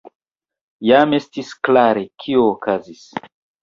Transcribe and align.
Jam 0.93 1.15
estis 1.19 1.53
klare, 1.69 2.07
kio 2.27 2.51
okazis. 2.59 3.09